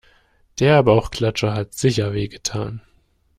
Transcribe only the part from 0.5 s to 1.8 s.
Der Bauchklatscher hat